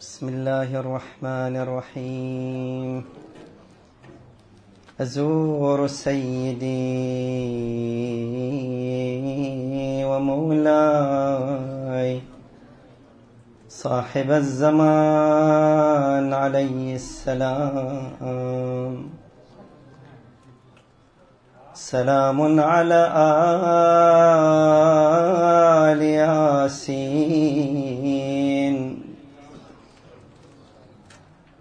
[0.00, 3.04] بسم الله الرحمن الرحيم.
[5.00, 6.64] أزور سيدي
[10.04, 12.20] ومولاي
[13.68, 18.12] صاحب الزمان عليه السلام.
[21.74, 23.12] سلام على
[25.88, 27.85] آل ياسين.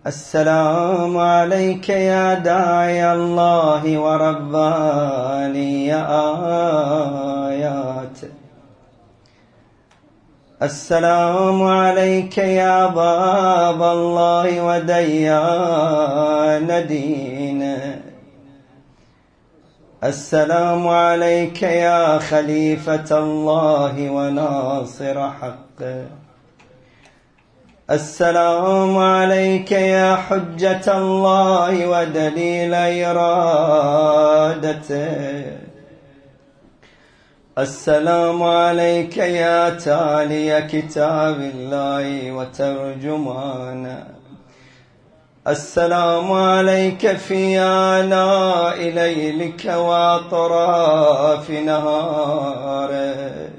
[0.07, 6.05] السلام عليك يا داعي الله ورباني يا
[7.49, 8.17] آيات.
[10.61, 15.87] السلام عليك يا باب الله وديان
[16.87, 18.01] دينه
[20.03, 26.05] السلام عليك يا خليفة الله وناصر حقه
[27.91, 32.73] السلام عليك يا حجة الله ودليل
[33.05, 34.45] إرادته
[37.57, 44.07] السلام عليك يا تالي كتاب الله وترجمانه.
[45.47, 53.54] السلام عليك في آلاء ليلك وأطراف نهارك.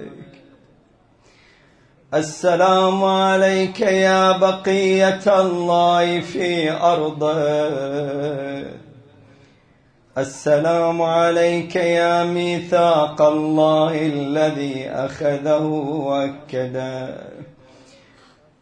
[2.14, 7.34] السلام عليك يا بقية الله في أرضه
[10.18, 15.64] السلام عليك يا ميثاق الله الذي أخذه
[16.06, 17.16] وأكده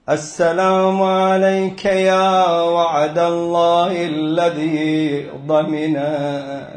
[0.09, 6.69] السلام عليك يا وعد الله الذي ضمنا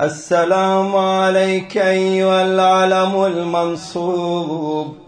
[0.00, 4.99] السلام عليك أيها العلم المنصوب.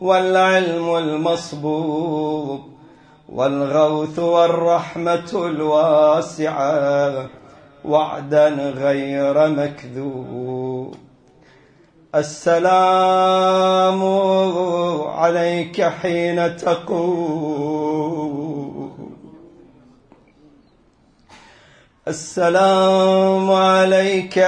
[0.00, 2.60] والعلم المصبوب
[3.28, 7.26] والغوث والرحمة الواسعة
[7.84, 10.94] وعدا غير مكذوب.
[12.14, 14.04] السلام
[15.08, 18.16] عليك حين تقوم.
[22.08, 24.38] السلام عليك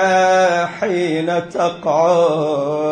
[0.81, 2.89] حين تقعد.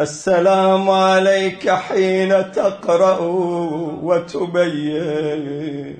[0.00, 3.18] السلام عليك حين تقرأ
[4.02, 5.96] وتبين.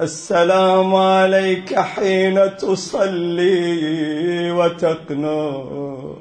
[0.00, 6.18] السلام عليك حين تصلي وتقنط.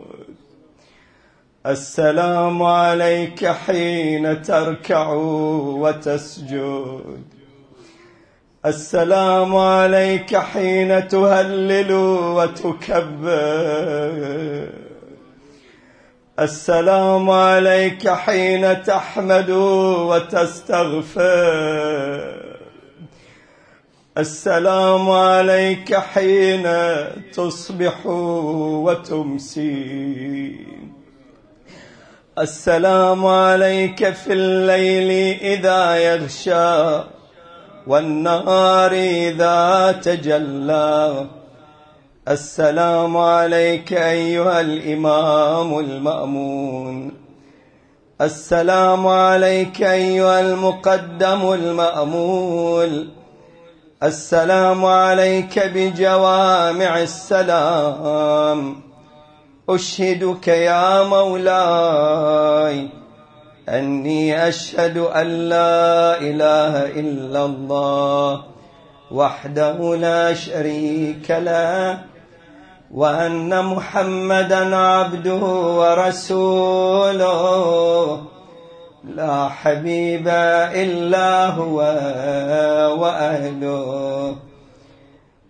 [1.66, 5.14] السلام عليك حين تركع
[5.84, 7.24] وتسجد.
[8.66, 11.92] السلام عليك حين تهلل
[12.38, 13.28] وتكبر.
[16.40, 19.50] السلام عليك حين تحمد
[20.10, 21.22] وتستغفر.
[24.18, 26.68] السلام عليك حين
[27.34, 28.06] تصبح
[28.86, 30.56] وتمسي.
[32.40, 37.04] السلام عليك في الليل إذا يغشى
[37.88, 41.28] والنهار إذا تجلى.
[42.28, 47.12] السلام عليك أيها الإمام المأمون.
[48.22, 53.08] السلام عليك أيها المقدم المأمول.
[54.04, 58.76] السلام عليك بجوامع السلام.
[59.70, 62.90] أشهدك يا مولاي.
[63.70, 68.44] أني أشهد أن لا إله إلا الله
[69.12, 72.17] وحده لا شريك له.
[72.92, 75.46] وأن محمدا عبده
[75.80, 77.28] ورسوله.
[79.16, 81.78] لا حبيب إلا هو
[83.00, 84.36] وأهله.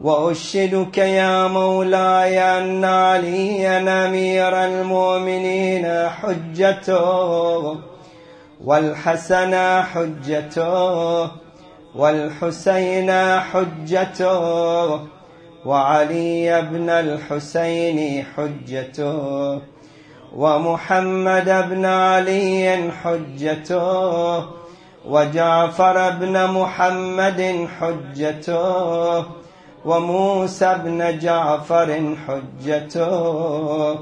[0.01, 7.75] وأشهدك يا مولاي أن عليا أمير المؤمنين حجته.
[8.65, 11.31] والحسن حجته.
[11.95, 15.16] والحسين حجته.
[15.67, 19.61] وعلي بن الحسين حجته
[20.35, 24.45] ومحمد بن علي حجته
[25.05, 29.25] وجعفر بن محمد حجته
[29.85, 33.95] وموسى بن جعفر حجته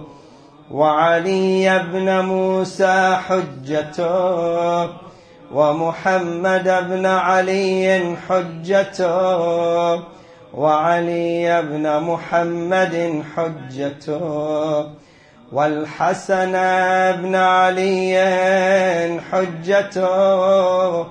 [0.72, 4.90] وعلي بن موسى حجته
[5.54, 10.15] ومحمد بن علي حجته.
[10.56, 14.86] وعلي بن محمد حجته
[15.52, 16.52] والحسن
[17.22, 18.16] بن علي
[19.32, 21.06] حجته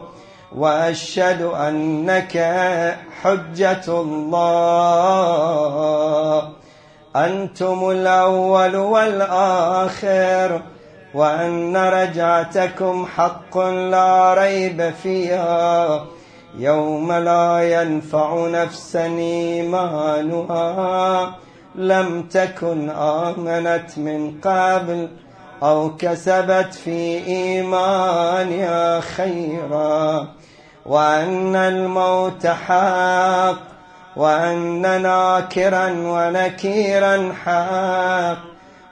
[0.56, 2.36] وأشهد أنك
[3.22, 4.34] حجة الله.
[7.16, 10.60] أنتم الأول والآخر
[11.14, 16.04] وأن رجعتكم حق لا ريب فيها.
[16.58, 20.54] يوم لا ينفع نفسا إيمانها
[21.74, 25.08] لم تكن آمنت من قبل
[25.62, 30.28] أو كسبت في إيمانها خيرا
[30.86, 33.58] وأن الموت حق
[34.16, 38.38] وأن ناكرا ونكيرا حق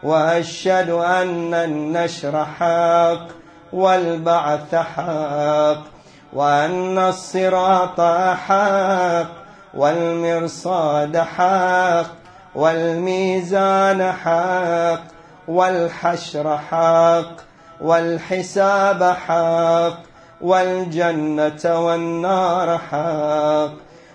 [0.02, 3.26] وأشهد أن النشر حق
[3.72, 5.91] والبعث حق.
[6.32, 8.00] وأن الصراط
[8.48, 9.30] حق
[9.74, 12.06] والمرصاد حق
[12.54, 15.02] والميزان حق
[15.48, 17.36] والحشر حق
[17.80, 19.98] والحساب حق
[20.40, 23.72] والجنة والنار حق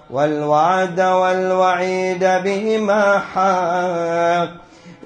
[0.09, 4.49] والوعد والوعيد بهما حق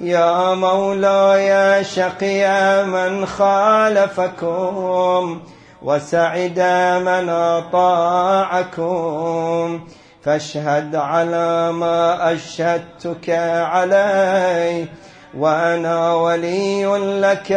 [0.01, 4.81] يا مولاي شقي من خالفكم
[5.83, 6.59] وسعد
[7.05, 8.81] من أطاعكم.
[10.21, 13.29] فاشهد على ما أشهدتك
[13.59, 14.85] عليه
[15.37, 16.85] وأنا ولي
[17.21, 17.51] لك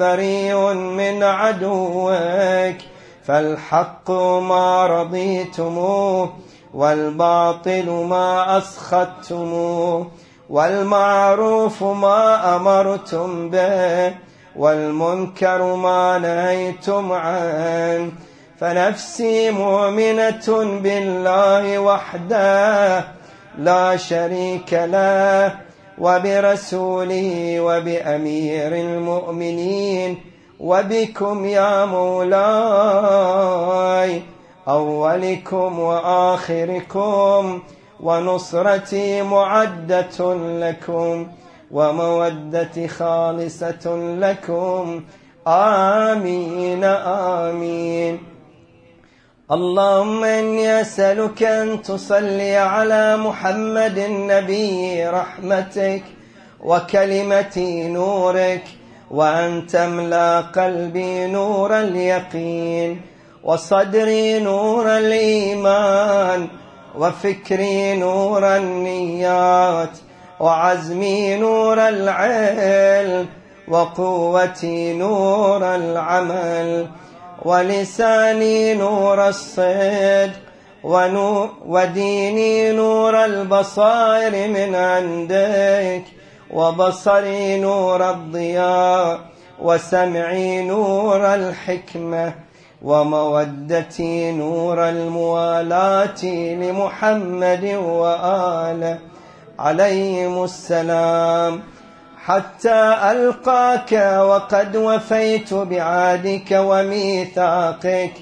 [0.00, 2.76] بريء من عدوك.
[3.24, 4.10] فالحق
[4.40, 6.32] ما رضيتموه
[6.74, 10.06] والباطل ما أسخطتموه
[10.50, 14.27] والمعروف ما أمرتم به.
[14.58, 18.12] والمنكر ما نهيتم عنه.
[18.60, 23.04] فنفسي مؤمنة بالله وحده
[23.58, 25.54] لا شريك له
[25.98, 30.18] وبرسوله وبأمير المؤمنين.
[30.60, 32.62] وبكم يا مولاي
[34.68, 37.62] أولكم وآخركم
[38.00, 41.26] ونصرتي معدة لكم.
[41.70, 45.04] ومودتي خالصة لكم.
[45.46, 48.18] آمين آمين.
[49.50, 56.02] اللهم إني أسألك أن تصلي على محمد النبي رحمتك
[56.64, 58.64] وكلمة نورك
[59.10, 63.00] وأن تملأ قلبي نور اليقين
[63.44, 66.48] وصدري نور الإيمان
[66.98, 69.98] وفكري نور النيات.
[70.40, 73.26] وعزمي نور العلم
[73.68, 76.86] وقوتي نور العمل
[77.44, 80.30] ولساني نور الصدق
[81.66, 86.02] وديني نور البصائر من عندك
[86.50, 89.20] وبصري نور الضياء
[89.62, 92.34] وسمعي نور الحكمة
[92.82, 98.98] ومودتي نور الموالاة لمحمد وآله
[99.58, 101.62] عليهم السلام.
[102.24, 108.12] حتى ألقاك وقد وفيت بعادك وميثاقك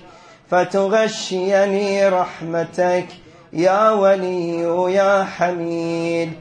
[0.50, 3.06] فتغشيني رحمتك.
[3.52, 4.60] يا ولي
[4.94, 6.32] يا حميد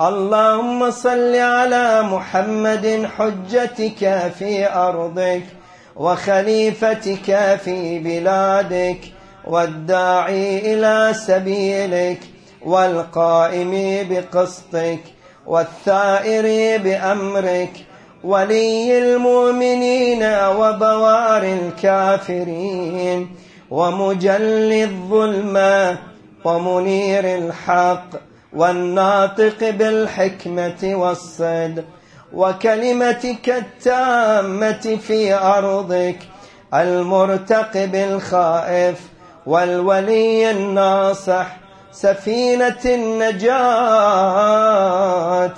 [0.00, 5.42] اللهم صل على محمد حجتك في أرضك
[5.96, 9.00] وخليفتك في بلادك
[9.44, 12.37] والداعي إلى سبيلك.
[12.66, 13.72] والقائم
[14.10, 15.00] بقسطك
[15.46, 17.70] والثائر بأمرك
[18.24, 20.22] ولي المؤمنين
[20.58, 23.28] وبوار الكافرين
[23.70, 25.98] ومجلي الظلمة
[26.44, 28.08] ومنير الحق
[28.52, 31.84] والناطق بالحكمة والصدق
[32.34, 36.18] وكلمتك التامة في أرضك
[36.74, 39.00] المرتقب الخائف
[39.46, 41.56] والولي الناصح
[41.92, 42.84] سفينة
[44.18, 45.54] النجاة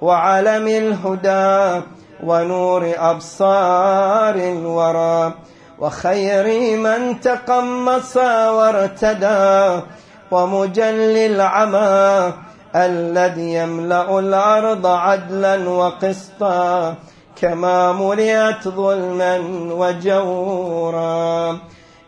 [0.00, 1.82] وعلم الهدى
[2.24, 5.34] ونور أبصار الورى
[5.78, 9.80] وخير من تقمص وارتدى
[10.30, 12.32] ومجل العمى
[12.76, 16.94] الذي يملأ الأرض عدلا وقسطا
[17.36, 19.38] كما ملئت ظلما
[19.70, 21.58] وجورا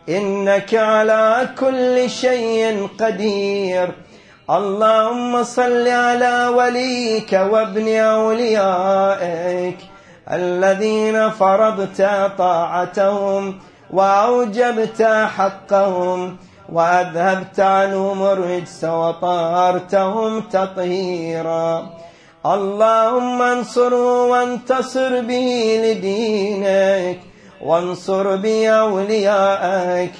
[0.09, 3.91] إنك على كل شيء قدير.
[4.49, 9.77] اللهم صل على وليك وابن أوليائك
[10.31, 12.01] الذين فرضت
[12.37, 13.59] طاعتهم
[13.93, 15.01] وأوجبت
[15.37, 16.37] حقهم
[16.73, 21.89] وأذهبت عنهم الرجس وطهرتهم تطهيرا.
[22.45, 27.19] اللهم انصره وانتصر به لدينك
[27.61, 30.11] وانصر به أولياءك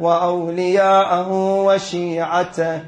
[0.00, 1.32] وأولياءه
[1.66, 2.80] وشيعته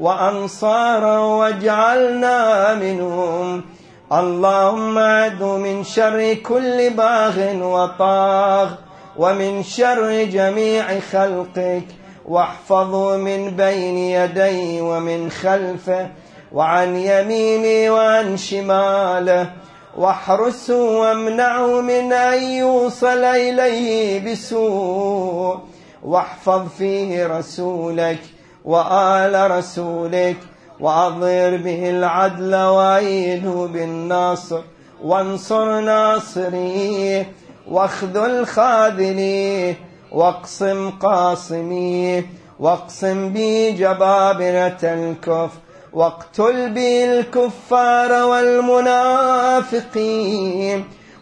[0.00, 3.64] وأنصاره واجعلنا منهم.
[4.12, 8.70] اللهم أعد من شر كل باغ وطاغ
[9.16, 11.86] ومن شر جميع خلقك.
[12.28, 16.08] واحفظه من بين يديه ومن خلفه
[16.52, 19.50] وعن يمينه وعن شماله
[19.96, 25.58] واحرسه وامنعه من أن يوصل إليه بسوء.
[26.04, 28.18] واحفظ فيه رسولك
[28.64, 30.36] وآل رسولك
[30.80, 34.60] وأظهر به العدل وأيده بالناصر
[35.04, 37.32] وانصر ناصريه
[37.70, 39.78] واخذل خاذليه
[40.12, 42.26] واقسم قاصميه
[42.60, 45.58] واقسم بي جبابرة الكفر.
[45.96, 49.68] واقتل بي الكفار والمنافقين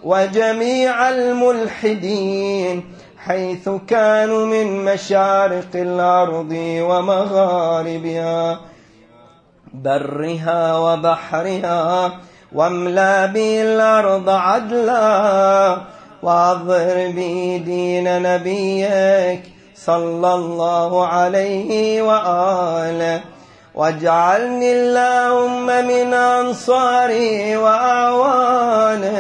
[0.05, 2.85] وجميع الملحدين
[3.19, 6.53] حيث كانوا من مشارق الأرض
[6.89, 8.61] ومغاربها
[9.75, 12.21] برها وبحرها
[12.53, 15.77] واملأ به الأرض عدلا
[16.23, 19.43] واظهر به دين نبيك
[19.75, 23.34] صلى الله عليه وآله.
[23.75, 29.13] واجعلني اللهم من أنصاري وأعوانه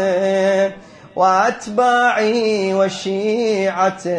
[1.16, 4.14] وأتباعي وشيعته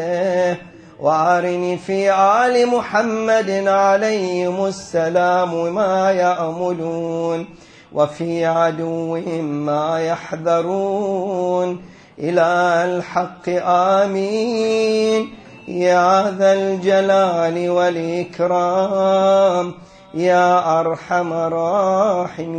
[0.99, 7.47] وأرني في آل محمد عليهم السلام ما يأملون
[7.93, 11.81] وفي عدوهم ما يحذرون
[12.19, 12.41] إلى
[12.85, 15.33] الحق آمين.
[15.67, 19.73] يا ذا الجلال والإكرام.
[20.15, 22.53] يا أرحم الراحمين.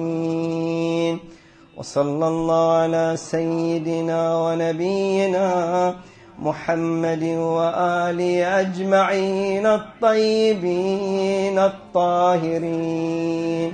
[1.76, 5.94] وصلى الله على سيدنا ونبينا
[6.38, 13.72] محمد وآله أجمعين الطيبين الطاهرين.